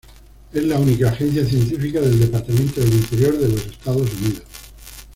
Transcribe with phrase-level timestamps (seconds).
[0.51, 4.41] Es la única agencia científica del Departamento del Interior de los Estados Unidos.